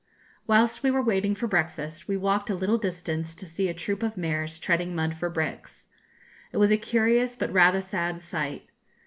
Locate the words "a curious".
6.71-7.35